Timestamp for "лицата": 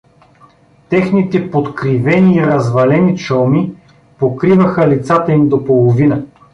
4.87-5.31